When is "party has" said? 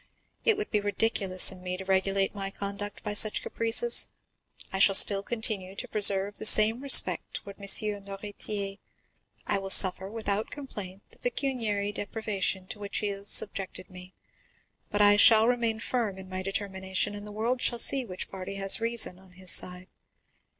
18.31-18.81